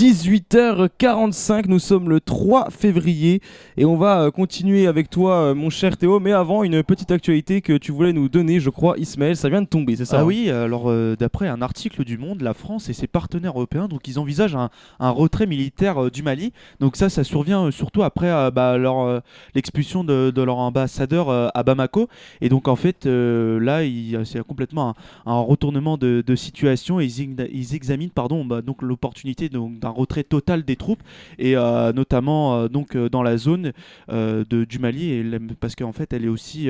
[0.00, 3.42] 18h45, nous sommes le 3 février
[3.76, 7.10] et on va euh, continuer avec toi euh, mon cher Théo, mais avant une petite
[7.10, 10.16] actualité que tu voulais nous donner, je crois Ismaël, ça vient de tomber, c'est ça
[10.16, 10.24] Ah hein?
[10.24, 14.08] oui, alors euh, d'après un article du Monde, la France et ses partenaires européens, donc
[14.08, 16.54] ils envisagent un, un retrait militaire euh, du Mali.
[16.80, 19.22] Donc ça, ça survient euh, surtout après bah, leur,
[19.54, 22.08] l'expulsion de, de leur ambassadeur à Bamako.
[22.40, 24.94] Et donc en fait, là, il- c'est complètement
[25.26, 27.00] un, un retournement de, de situation.
[27.00, 31.02] Et ils, examinent pardon, bah, donc l'opportunité donc, d'un retrait total des troupes
[31.38, 33.72] et euh, notamment euh, donc euh, dans la zone
[34.08, 35.24] de, du Mali, et
[35.58, 36.68] parce qu'en fait, elle est aussi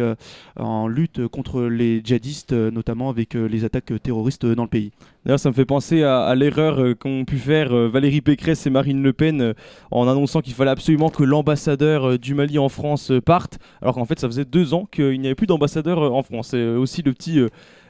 [0.57, 4.91] en lutte contre les djihadistes, notamment avec les attaques terroristes dans le pays.
[5.25, 9.13] D'ailleurs, ça me fait penser à, l'erreur qu'ont pu faire Valérie Pécresse et Marine Le
[9.13, 9.55] Pen
[9.91, 14.19] en annonçant qu'il fallait absolument que l'ambassadeur du Mali en France parte, alors qu'en fait,
[14.19, 16.49] ça faisait deux ans qu'il n'y avait plus d'ambassadeur en France.
[16.49, 17.41] C'est aussi le petit,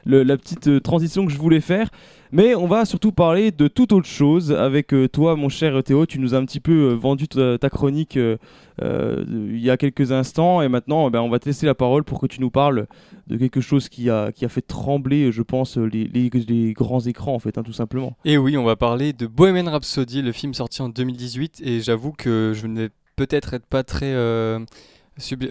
[0.05, 1.89] la petite euh, transition que je voulais faire.
[2.33, 6.05] Mais on va surtout parler de toute autre chose avec euh, toi, mon cher Théo.
[6.05, 8.17] Tu nous as un petit peu euh, vendu ta, chronique
[8.83, 12.03] il y a quelques instants, et maintenant, eh ben, on va te laisser la parole
[12.03, 12.87] pour que tu nous parles
[13.27, 17.63] de quelque chose qui a, fait trembler, je pense, les, grands écrans, en fait, hein,
[17.63, 18.17] tout simplement.
[18.25, 22.11] Et oui, on va parler de Bohemian Rhapsody, le film sorti en 2018, et j'avoue
[22.11, 24.15] que je ne vais peut-être être pas très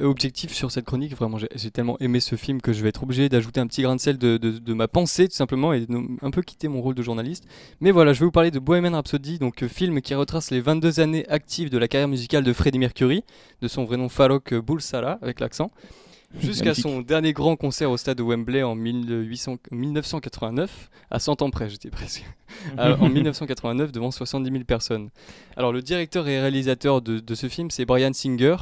[0.03, 1.15] objectif sur cette chronique.
[1.17, 3.97] Vraiment, j'ai tellement aimé ce film que je vais être obligé d'ajouter un petit grain
[3.97, 5.87] de sel de, de- ma pensée, tout simplement, et
[6.23, 7.45] un peu quitter mon rôle de journaliste.
[7.81, 10.61] Mais voilà, je vais vous parler de Bohemian Rhapsody, donc euh, film qui retrace les
[10.61, 13.25] 22 années actives de la carrière musicale de Freddie Mercury,
[13.63, 15.71] de son vrai nom Farrokh Bulsara, avec l'accent.
[16.39, 21.51] Jusqu'à son dernier grand concert au stade de Wembley en 1800 1989, à 100 ans
[21.51, 22.25] près, j'étais presque.
[22.79, 25.09] Euh, en 1989 devant 70 000 personnes.
[25.57, 28.57] Alors le directeur et réalisateur de, de ce film c'est Brian Singer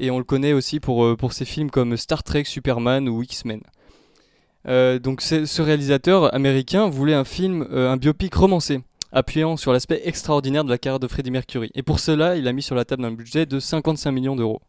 [0.00, 3.22] et on le connaît aussi pour, euh, pour ses films comme Star Trek, Superman ou
[3.22, 3.60] X-Men.
[4.68, 8.80] Euh, donc ce réalisateur américain voulait un film, euh, un biopic romancé,
[9.12, 11.70] appuyant sur l'aspect extraordinaire de la carrière de Freddie Mercury.
[11.74, 14.60] Et pour cela, il a mis sur la table un budget de 55 millions d'euros.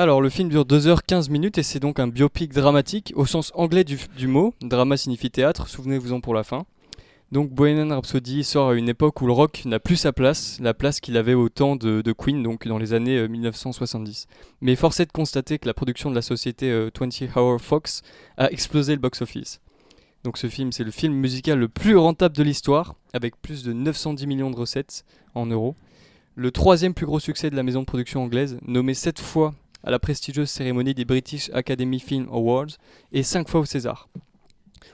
[0.00, 3.84] Alors, le film dure 2h15 minutes et c'est donc un biopic dramatique au sens anglais
[3.84, 4.54] du, mot.
[4.62, 6.64] Drama signifie théâtre, souvenez-vous-en pour la fin.
[7.32, 10.72] Donc, Bohemian Rhapsody sort à une époque où le rock n'a plus sa place, la
[10.72, 14.26] place qu'il avait au temps de, Queen, donc dans les années euh, 1970.
[14.62, 18.00] Mais force est de constater que la production de la société euh, 20 Hour Fox
[18.38, 19.60] a explosé le box-office.
[20.24, 23.74] Donc, ce film, c'est le film musical le plus rentable de l'histoire, avec plus de
[23.74, 25.76] 910 millions de recettes en euros.
[26.36, 29.52] Le troisième plus gros succès de la maison de production anglaise, nommé sept fois
[29.84, 32.78] à la prestigieuse cérémonie des British Academy Film Awards
[33.12, 34.08] et 5 fois au César.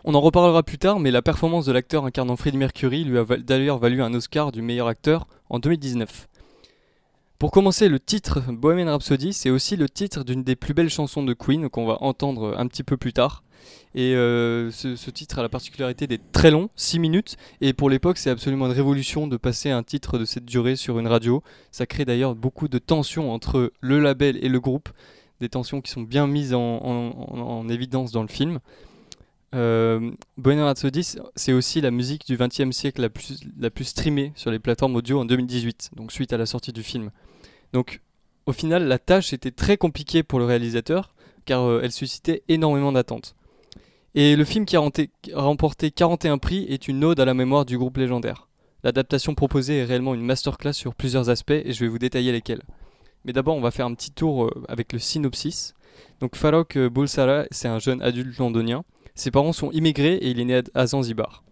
[0.05, 3.25] On en reparlera plus tard, mais la performance de l'acteur incarnant Freddie Mercury lui a
[3.25, 6.29] d'ailleurs valu un Oscar du meilleur acteur en 2019.
[7.39, 11.23] Pour commencer, le titre Bohemian Rhapsody, c'est aussi le titre d'une des plus belles chansons
[11.23, 13.43] de Queen qu'on va entendre un petit peu plus tard.
[13.94, 18.19] Et euh, ce, titre a la particularité d'être très long, 6 minutes, et pour l'époque
[18.19, 21.43] c'est absolument une révolution de passer un titre de cette durée sur une radio.
[21.72, 24.91] Ça crée d'ailleurs beaucoup de tensions entre le label et le groupe,
[25.41, 28.59] des tensions qui sont bien mises en, en- en- en évidence dans le film.
[29.55, 33.84] Euh, Bohemian Rhapsody, c'est- c'est aussi la musique du XXe siècle la plus, la plus
[33.84, 37.11] streamée sur les plateformes audio en 2018, donc suite à la sortie du film.
[37.73, 38.00] Donc
[38.47, 41.15] au final, la tâche était très compliquée pour le réalisateur,
[41.47, 43.36] car euh, elle suscitait énormément d'attentes.
[44.19, 44.81] Et le film qui a
[45.34, 48.49] remporté 41 prix est une ode à la mémoire du groupe légendaire.
[48.82, 52.62] L'adaptation proposée est réellement une masterclass sur plusieurs aspects et je vais vous détailler lesquels.
[53.25, 55.75] Mais d'abord, on va faire un petit tour euh, avec le synopsis.
[56.21, 58.84] Donc Farrokh euh, Bulsara, c'est un jeune adulte londonien.
[59.15, 61.43] Ses parents sont immigrés et il est né à- Zanzibar.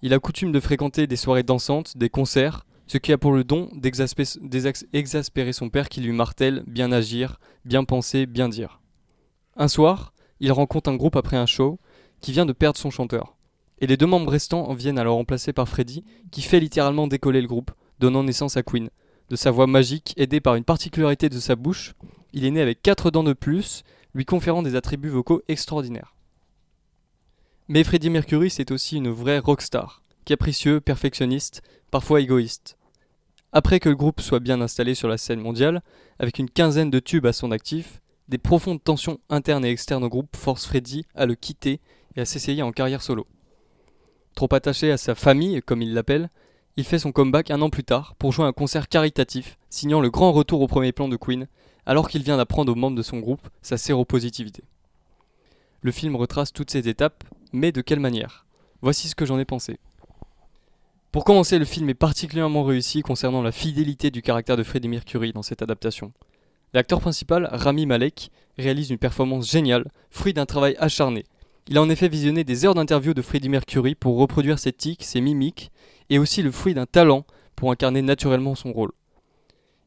[0.00, 3.44] Il a coutume de fréquenter des soirées dansantes, des concerts, ce qui a pour le
[3.44, 8.80] don d'exaspé- d'exac- exaspérer son père qui lui martèle bien agir, bien penser, bien dire.
[9.56, 10.11] Un soir,
[10.42, 11.78] il rencontre un groupe après un show
[12.20, 13.36] qui vient de perdre son chanteur.
[13.78, 17.06] Et les deux membres restants en viennent à le remplacer par Freddy, qui fait littéralement
[17.06, 17.70] décoller le groupe,
[18.00, 18.90] donnant naissance à Queen.
[19.30, 21.94] De sa voix magique, aidée par une particularité de sa bouche,
[22.32, 26.16] il est né avec quatre dents de plus, lui conférant des attributs vocaux extraordinaires.
[27.68, 32.76] Mais Freddie Mercury, c'est aussi une vraie rockstar, capricieux, perfectionniste, parfois égoïste.
[33.52, 35.82] Après que le groupe soit bien installé sur la scène mondiale,
[36.18, 40.08] avec une quinzaine de tubes à son actif, des profondes tensions internes et externes au
[40.08, 41.80] groupe forcent Freddie à le quitter
[42.16, 43.26] et à s'essayer en carrière solo.
[44.34, 46.30] Trop attaché à sa famille, comme il l'appelle,
[46.76, 50.10] il fait son comeback un an plus tard pour jouer un concert caritatif, signant le
[50.10, 51.46] grand retour au premier plan de Queen,
[51.84, 54.64] alors qu'il vient d'apprendre aux membres de son groupe sa séropositivité.
[55.82, 58.46] Le film retrace toutes ces étapes, mais de quelle manière?
[58.80, 59.78] Voici ce que j'en ai pensé.
[61.10, 65.32] Pour commencer, le film est particulièrement réussi concernant la fidélité du caractère de Freddie Mercury
[65.32, 66.12] dans cette adaptation.
[66.74, 71.24] L'acteur principal, Rami Malek, réalise une performance géniale, fruit d'un travail acharné.
[71.68, 75.04] Il a en effet visionné des heures d'interview de Freddie Mercury pour reproduire ses tics,
[75.04, 75.70] ses mimiques,
[76.08, 77.26] et aussi le fruit d'un talent
[77.56, 78.92] pour incarner naturellement son rôle.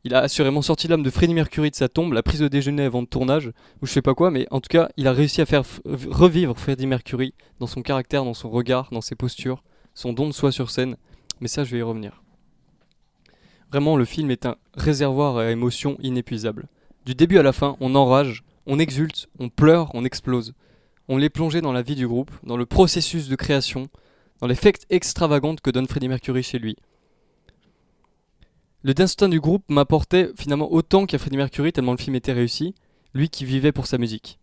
[0.04, 2.84] Il a assurément sorti l'âme de Freddie Mercury de sa tombe, la prise de déjeuner
[2.84, 3.52] avant le tournage,
[3.82, 6.56] ou je sais pas quoi, mais en tout cas, il a réussi à faire revivre
[6.56, 9.64] Freddie Mercury dans son caractère, dans son regard, dans ses postures,
[9.96, 10.98] son don de soi sur scène,
[11.40, 12.22] mais ça je vais y revenir.
[13.72, 16.68] Vraiment, le film est un réservoir à émotions inépuisables.
[17.06, 20.54] Du début à la fin, on enrage, on exulte, on pleure, on explose.
[21.08, 23.90] On l'est plongé dans la vie du groupe, dans le processus de création,
[24.42, 26.76] dans l'effet extravagante que donne Freddie Mercury chez lui.
[28.82, 32.74] Le destin du groupe m'apportait finalement autant qu'à Freddie Mercury tellement le film était réussi,
[33.14, 34.40] lui qui vivait pour sa musique.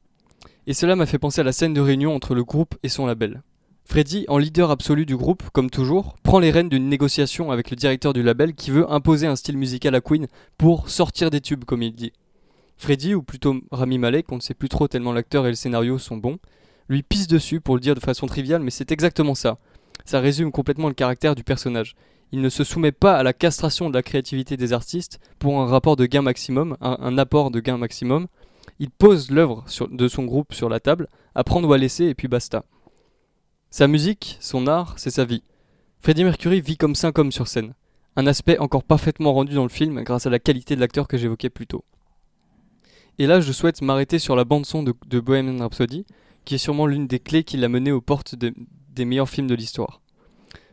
[0.69, 3.07] Et cela m'a fait penser à la scène de réunion entre le groupe et son
[3.07, 3.43] label.
[3.85, 7.77] Freddie, en leader absolu du groupe, comme toujours, prend les rênes d'une négociation avec le
[7.77, 10.29] directeur du label qui veut imposer un style musical à Queen
[10.59, 12.13] pour sortir des tubes, comme il dit.
[12.77, 15.99] Freddie, ou plutôt Rami Malek, on ne sait plus trop tellement l'acteur et le scénario
[15.99, 16.39] sont bons,
[16.89, 19.59] lui pisse dessus pour le dire de façon triviale, mais c'est exactement ça.
[20.05, 21.95] Ça résume complètement le caractère du personnage.
[22.33, 25.67] Il ne se soumet pas à la castration de la créativité des artistes pour un
[25.67, 28.27] rapport de gain maximum, un, apport de gain maximum.
[28.79, 32.15] Il pose l'œuvre de son groupe sur la table, à prendre ou à laisser, et
[32.15, 32.65] puis basta.
[33.71, 35.43] Sa musique, son art, c'est sa vie.
[36.01, 37.75] Freddie Mercury vit comme ça comme sur scène.
[38.17, 41.17] Un aspect encore parfaitement rendu dans le film grâce à la qualité de l'acteur que
[41.17, 41.85] j'évoquais plus tôt.
[43.19, 46.07] Et là, je souhaite m'arrêter sur la bande-son de, Bohemian Rhapsody,
[46.45, 49.55] qui est sûrement l'une des clés qui l'a mené aux portes des meilleurs films de
[49.55, 50.01] l'histoire.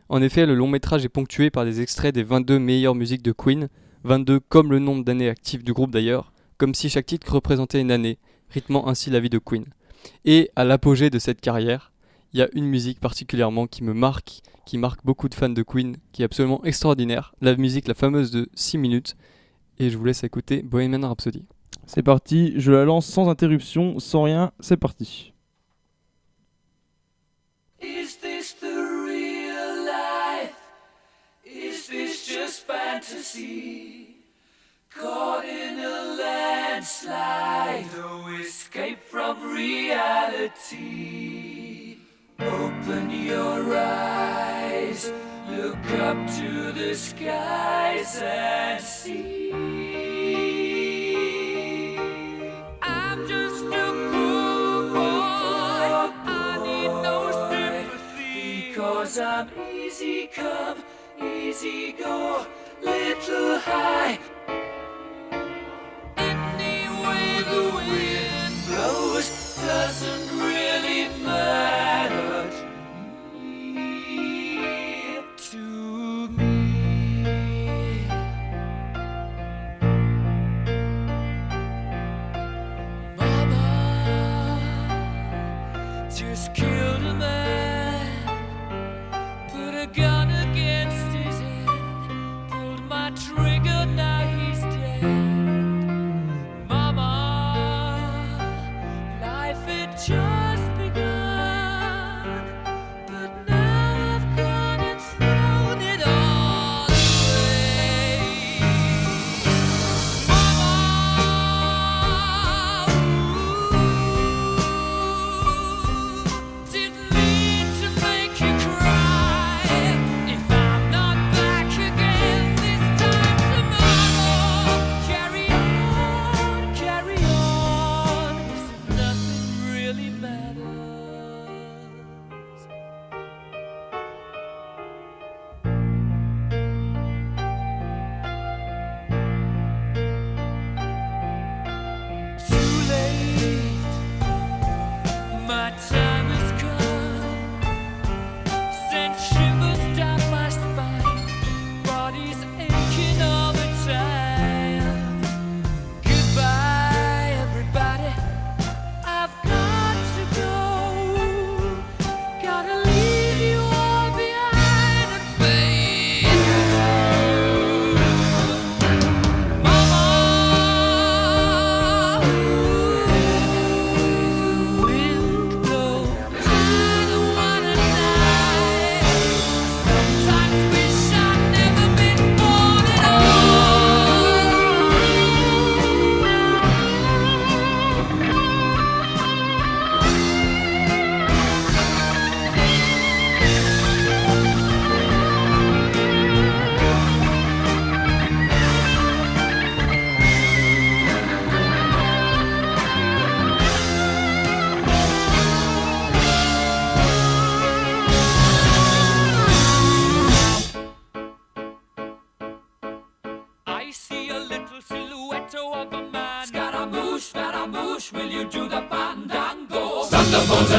[0.08, 3.30] En effet, le long métrage est ponctué par des extraits des 22 meilleures musiques de
[3.30, 3.68] Queen,
[4.02, 7.92] 22 comme le nombre d'années actives du groupe d'ailleurs, comme si chaque titre représentait une
[7.92, 9.66] année, rythmant ainsi la vie de Queen.
[10.24, 11.92] Et à l'apogée de cette carrière,
[12.32, 15.62] il y a une musique particulièrement qui me marque, qui marque beaucoup de fans de
[15.62, 17.32] Queen, qui est absolument extraordinaire.
[17.40, 19.16] La musique, la fameuse de 6 minutes.
[19.78, 21.44] Et je vous laisse écouter Bohemian Rhapsody.
[21.92, 25.32] C'est parti, je la lance sans interruption, sans rien, c'est parti.
[27.82, 28.66] Is this the
[29.08, 30.54] real life?
[31.44, 34.18] Is this just fantasy?
[34.96, 40.76] Caught in a landslide, no escape from reality.
[42.38, 45.12] Open your eyes,
[45.48, 49.79] look up to the skies and see.
[59.00, 60.76] Because I'm easy come,
[61.18, 62.46] easy go,
[62.82, 64.18] little high.
[66.18, 70.69] Any way the wind blows doesn't really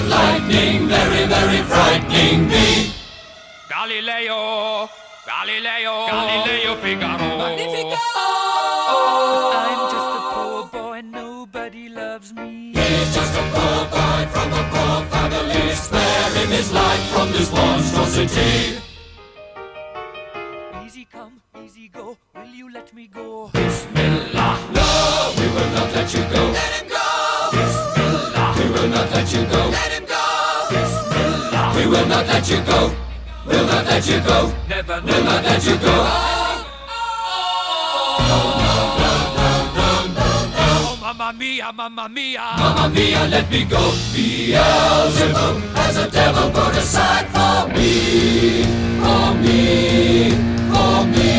[0.02, 2.94] and lightning, very, very frightening me.
[3.70, 4.90] Galileo,
[5.26, 7.38] Galileo, Galileo Figaro.
[7.38, 7.98] Magnifico!
[9.64, 12.74] I'm just a poor boy, nobody loves me.
[12.74, 15.76] He's just a poor boy from a poor family.
[15.76, 18.80] Spare him his life from this monstrosity.
[20.86, 23.50] Easy come, easy go, will you let me go?
[23.54, 24.41] Bismillah.
[32.22, 32.94] Not let you go.
[33.48, 34.54] We'll not let you go.
[34.70, 36.06] Never, never not let you go.
[40.64, 42.42] Oh, mamma mia, mamma mia.
[42.58, 43.92] Mamma mia, let me go.
[44.14, 48.64] Beelzebub has a devil put aside for me.
[49.02, 50.30] For me.
[50.70, 51.32] For me.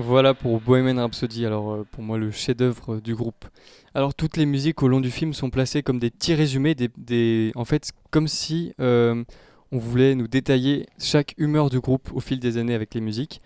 [0.00, 3.44] Voilà pour Bohemian Rhapsody, alors euh, pour moi le chef-d'œuvre du groupe.
[3.94, 6.88] Alors toutes les musiques au long du film sont placées comme des petits résumés, des,
[6.96, 9.24] des- en fait comme si euh,
[9.72, 13.40] on voulait nous détailler chaque humeur du groupe au fil des années avec les musiques.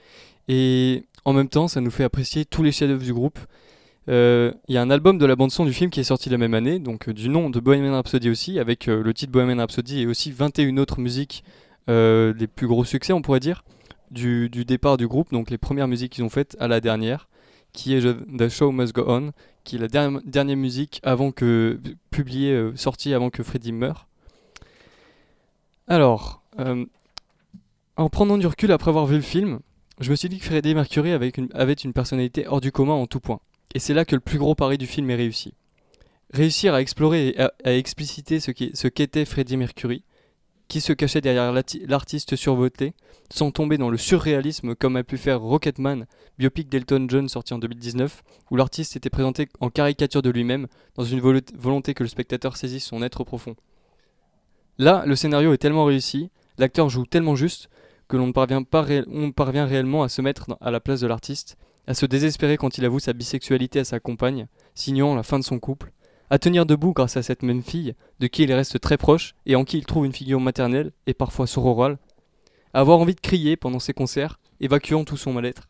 [0.47, 3.38] Et en même temps ça nous fait apprécier tous les chefs-d'œuvre du groupe.
[4.11, 6.37] Euh, Il y a un album de la bande-son du film qui est sorti la
[6.37, 10.06] même année, donc du nom de Bohemian Rhapsody aussi, avec le titre Bohemian Rhapsody et
[10.06, 11.44] aussi 21 autres musiques,
[11.88, 13.64] les plus gros succès on pourrait dire
[14.12, 17.28] du, départ du groupe, donc les premières musiques qu'ils ont faites à la dernière,
[17.73, 19.33] qui est The Show Must Go On,
[19.64, 24.07] qui est la dernière, dernière musique avant que publiée, euh, sortie avant que Freddie meure.
[25.88, 26.85] Alors, euh,
[27.97, 29.61] en prenant du recul après avoir vu le film,
[30.00, 32.95] je me suis dit que Freddie Mercury avait une, avait une personnalité hors du commun
[32.95, 33.40] en tout point.
[33.75, 35.54] Et c'est là que le plus gros pari du film est réussi.
[36.33, 40.02] Réussir à explorer et à, expliciter ce qu'est ce qu'était Freddie Mercury,
[40.69, 41.52] qui se cachait derrière
[41.87, 42.95] l'artiste survoté,
[43.31, 46.07] sans tomber dans le surréalisme comme a pu faire Rocketman,
[46.38, 50.66] biopic d'Elton John sorti en 2019, où l'artiste était présenté en caricature de lui-même,
[50.97, 53.54] dans une volo- volonté que le spectateur saisisse son être profond.
[54.78, 57.69] Là, le scénario est tellement réussi, l'acteur joue tellement juste,
[58.09, 62.07] que l'on parvient, parvient réellement à se mettre à la place de l'artiste, à se
[62.07, 65.92] désespérer quand il avoue sa bisexualité à sa compagne, signant la fin de son couple,
[66.33, 69.55] à tenir debout grâce à cette même fille, de qui il reste très proche et
[69.55, 71.99] en qui il trouve une figure maternelle et parfois sororale,
[72.73, 75.69] à avoir envie de crier pendant ses concerts, évacuant tout son mal-être.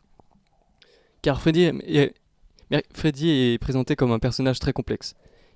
[1.21, 5.15] Car Freddy est, présenté comme un personnage très complexe.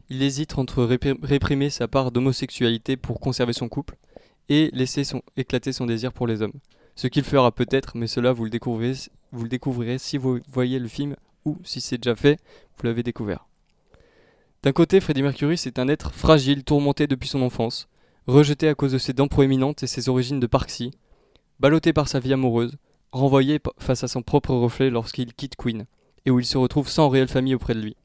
[0.10, 3.96] Il hésite entre répri- réprimer sa part d'homosexualité pour conserver son couple
[4.50, 5.04] et laisser
[5.38, 6.60] éclater son désir pour les hommes.
[6.98, 8.98] Ce qu'il fera peut-être, mais cela vous le, découvrirez,
[9.32, 12.42] vous le découvrirez si vous voyez le film ou si c'est déjà fait,
[12.76, 13.47] vous l'avez découvert.
[14.64, 17.88] D'un côté, Freddie Mercury, c'est un être fragile, tourmenté depuis son enfance,
[18.26, 20.92] rejeté à cause de ses dents proéminentes et ses origines de Parksy,
[21.60, 22.78] ballotté par sa vie amoureuse,
[23.12, 25.86] renvoyé face à son propre reflet lorsqu'il quitte Queen,
[26.26, 27.96] et où il se retrouve sans réelle famille auprès de lui.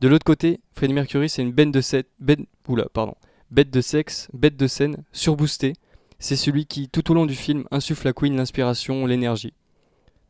[0.00, 1.80] De l'autre côté, Freddie Mercury, c'est une bête de,
[2.20, 5.72] bête- de sexe, bête de scène, surboosté.
[6.20, 9.54] C'est celui qui, tout au long du film, insuffle à Queen l'inspiration, l'énergie.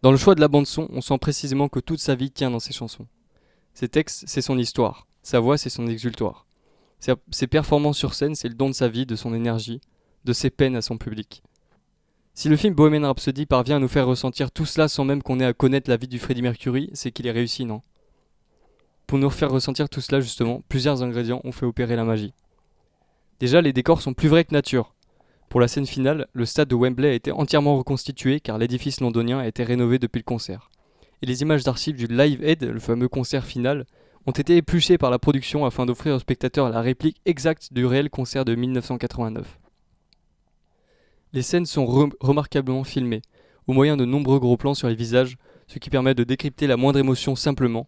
[0.03, 2.61] Dans le choix de la bande-son, on sent précisément que toute sa vie tient dans
[2.61, 3.07] ses chansons.
[3.79, 5.07] Ses textes, c'est son histoire.
[5.23, 6.47] Sa voix, c'est son exultoire.
[6.99, 9.81] Ses, performances sur scène, c'est le don de sa vie, de son énergie,
[10.25, 11.45] de ses peines à son public.
[12.35, 15.39] Si le film Bohemian Rhapsody parvient à nous faire ressentir tout cela sans même qu'on
[15.39, 17.83] ait à connaître la vie du Freddie Mercury, c'est qu'il est réussi, non?
[19.07, 22.35] Pour nous faire ressentir tout cela, justement, plusieurs ingrédients ont fait opérer la magie.
[23.39, 24.93] Déjà, les décors sont plus vrais que nature.
[25.49, 29.39] Pour la scène finale, le stade de Wembley a été entièrement reconstitué car l'édifice londonien
[29.39, 30.69] a été rénové depuis le concert.
[31.23, 33.87] Et les images d'archives du Live Aid, le fameux concert final,
[34.27, 38.11] ont été épluchées par la production afin d'offrir aux spectateurs la réplique exacte du réel
[38.11, 39.59] concert de 1989.
[41.33, 43.23] Les scènes sont re- remarquablement filmées,
[43.67, 46.77] au moyen de nombreux gros plans sur les visages, ce qui permet de décrypter la
[46.77, 47.87] moindre émotion simplement,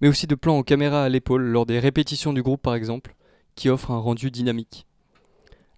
[0.00, 3.14] mais aussi de plans en caméra à l'épaule lors des répétitions du groupe par exemple,
[3.54, 4.86] qui offrent un rendu dynamique.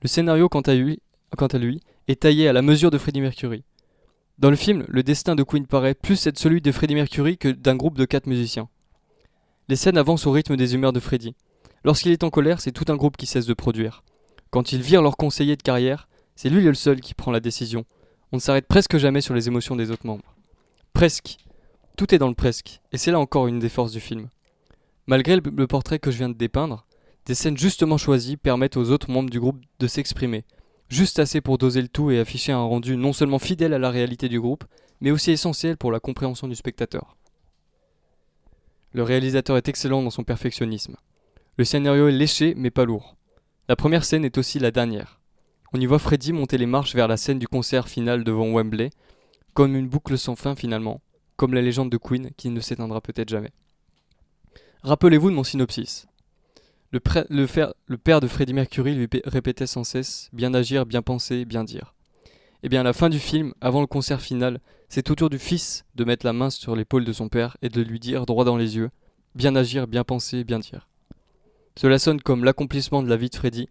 [0.02, 1.00] Le scénario quant à lui,
[1.36, 3.64] quant à lui est taillé à la mesure de Freddie Mercury.
[4.42, 7.46] Dans le film, le destin de Queen paraît plus être celui de Freddie Mercury que
[7.46, 8.68] d'un groupe de quatre musiciens.
[9.68, 11.36] Les scènes avancent au rythme des humeurs de Freddie.
[11.84, 14.02] Lorsqu'il est en colère, c'est tout un groupe qui cesse de produire.
[14.50, 17.84] Quand ils virent leur conseiller de carrière, c'est lui le seul qui prend la décision.
[18.32, 20.34] On ne s'arrête presque jamais sur les émotions des autres membres.
[20.92, 21.36] Presque.
[21.96, 24.28] Tout est dans le presque, et c'est là encore une des forces du film.
[25.06, 26.84] Malgré le, le portrait que je viens de dépeindre,
[27.26, 30.42] des scènes justement choisies permettent aux autres membres du groupe de s'exprimer,
[30.92, 33.90] juste assez pour doser le tout et afficher un rendu non seulement fidèle à la
[33.90, 34.64] réalité du groupe,
[35.00, 37.16] mais aussi essentiel pour la compréhension du spectateur.
[38.92, 40.96] Le réalisateur est excellent dans son perfectionnisme.
[41.56, 43.16] Le scénario est léché mais pas lourd.
[43.68, 45.18] La première scène est aussi la dernière.
[45.72, 48.90] On y voit Freddy monter les marches vers la scène du concert final devant Wembley,
[49.54, 51.00] comme une boucle sans fin finalement,
[51.36, 53.52] comme la légende de Queen qui ne s'éteindra peut-être jamais.
[54.82, 56.06] Rappelez-vous de mon synopsis.
[56.92, 56.98] Le,
[57.96, 61.94] père de Freddie Mercury lui pé- répétait sans cesse Bien agir, bien penser, bien dire.
[62.62, 65.38] Et bien à la fin du film, avant le concert final, c'est au tour du
[65.38, 68.44] fils de mettre la main sur l'épaule de son père et de lui dire droit
[68.44, 68.90] dans les yeux
[69.34, 70.86] Bien agir, bien penser, bien dire.
[71.76, 73.70] Cela sonne comme l'accomplissement de la vie de Freddy.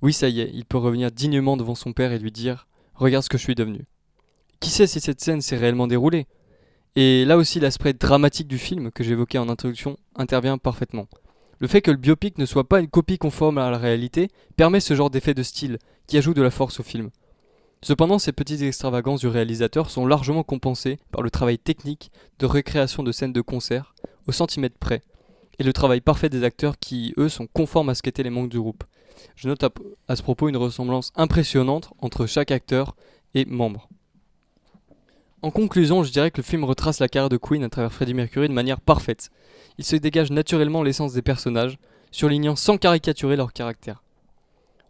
[0.00, 3.22] Oui, ça y est, il peut revenir dignement devant son père et lui dire Regarde
[3.22, 3.84] ce que je suis devenu.
[4.60, 6.26] Qui sait si cette scène s'est réellement déroulée?
[6.94, 11.06] Et là aussi, l'aspect dramatique du film que j'évoquais en introduction intervient parfaitement.
[11.58, 14.80] Le fait que le biopic ne soit pas une copie conforme à la réalité permet
[14.80, 17.10] ce genre d'effet de style qui ajoute de la force au film.
[17.82, 23.02] Cependant, ces petites extravagances du réalisateur sont largement compensées par le travail technique de recréation
[23.02, 23.94] de scènes de concert
[24.26, 25.02] au centimètre près
[25.58, 28.48] et le travail parfait des acteurs qui, eux, sont conformes à ce qu'étaient les membres
[28.48, 28.84] du groupe.
[29.34, 29.64] Je note
[30.08, 32.96] à ce propos une ressemblance impressionnante entre chaque acteur
[33.34, 33.88] et membre.
[35.42, 38.14] En conclusion, je dirais que le film retrace la carrière de Queen à travers Freddie
[38.14, 39.30] Mercury de manière parfaite.
[39.78, 41.78] Il se dégage naturellement l'essence des personnages,
[42.10, 44.02] surlignant sans caricaturer leur caractère.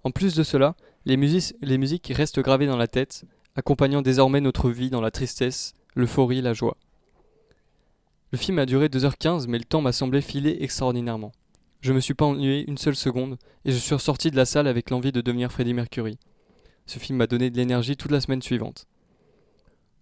[0.05, 3.25] En plus de cela, les, musiques restent gravées dans la tête,
[3.57, 6.77] accompagnant désormais notre vie dans la tristesse, l'euphorie, la joie.
[8.31, 11.33] Le film a duré 2h15, mais le temps m'a semblé filer extraordinairement.
[11.81, 14.69] Je me suis pas ennuyé une seule seconde, et je suis ressorti de la salle
[14.69, 16.19] avec l'envie de devenir Freddie Mercury.
[16.87, 18.87] Ce film m'a donné de l'énergie toute la semaine suivante.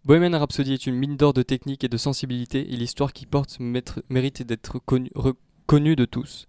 [0.04, 3.58] Bohemian Rhapsody est une mine d'or de technique et de sensibilité, et l'histoire qui porte
[4.10, 5.10] mérite d'être connue
[5.66, 6.46] connue de tous.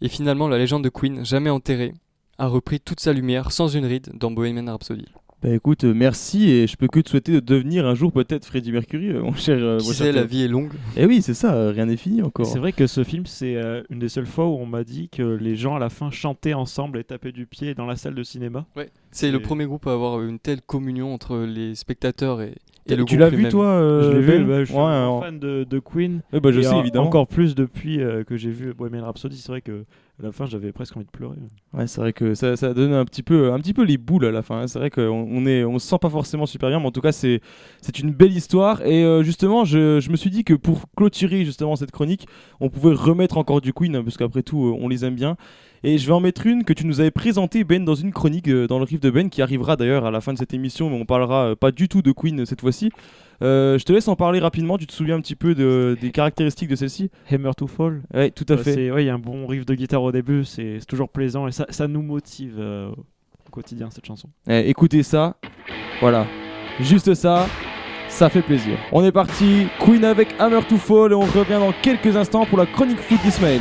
[0.00, 1.92] Et finalement, la légende de Queen, jamais enterrée,
[2.38, 5.04] a repris toute sa lumière sans une ride dans Bohemian Rhapsody.
[5.44, 8.46] Bah écoute, euh, merci et je peux que te souhaiter de devenir un jour peut-être
[8.46, 9.58] Freddie Mercury, euh, mon cher.
[9.60, 10.70] euh, Qui sait, la vie est longue.
[10.96, 12.46] Eh oui, c'est ça, euh, rien n'est fini encore.
[12.46, 15.10] C'est vrai que ce film, c'est euh, une des seules fois où on m'a dit
[15.10, 18.14] que les gens à la fin chantaient ensemble et tapaient du pied dans la salle
[18.14, 18.64] de cinéma.
[19.10, 22.54] C'est le premier groupe à avoir une telle communion entre les spectateurs et,
[22.86, 24.80] et le tu groupe l'as vu toi euh, je l'ai vu, bah, je suis Ouais,
[24.80, 26.22] un alors- fan de, de Queen.
[26.32, 27.06] Ouais, bah, je Et sais en- évidemment.
[27.08, 29.84] Encore plus depuis euh, que j'ai vu Bohemian Rhapsody, c'est vrai que
[30.20, 31.36] à la fin j'avais presque envie de pleurer.
[31.72, 34.24] Ouais, c'est vrai que ça, ça donne un petit peu, un petit peu les boules
[34.26, 34.60] à la fin.
[34.60, 34.66] hein.
[34.68, 37.00] C'est vrai qu'on on est, on se sent pas forcément super bien, mais en tout
[37.00, 37.40] cas c'est,
[37.80, 38.80] c'est une belle histoire.
[38.86, 42.26] Et euh, justement, je, je me suis dit que pour clôturer justement cette chronique,
[42.60, 45.36] on pouvait remettre encore du Queen, hein, parce qu'après tout, euh, on les aime bien.
[45.82, 48.48] Et je vais en mettre une que tu nous avais présentée Ben dans une chronique
[48.48, 50.88] euh, dans le riff de Ben, qui arrivera d'ailleurs à la fin de cette émission,
[50.88, 52.90] mais on parlera pas du tout de Queen cette fois-ci.
[53.42, 54.78] Euh, je te laisse en parler rapidement.
[54.78, 57.10] Tu te souviens un petit peu de- des caractéristiques de celle-ci?
[57.30, 58.02] Hammer to Fall.
[58.14, 58.90] Ouais, tout à Euh, fait.
[58.90, 61.46] ouais, il y a un bon riff de guitare au début, c'est c'est toujours plaisant
[61.48, 64.28] et ça, ça nous motive euh, au quotidien cette chanson.
[64.48, 65.36] Eh, écoutez ça,
[66.00, 66.26] voilà,
[66.80, 67.46] juste ça,
[68.08, 68.76] ça fait plaisir.
[68.92, 72.58] On est parti, Queen avec Hammer to Fall et on revient dans quelques instants pour
[72.58, 73.60] la chronique foot d'Ismaël.